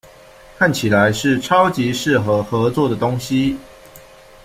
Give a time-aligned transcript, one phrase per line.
[0.57, 3.55] 看起来是超级适合合作的东西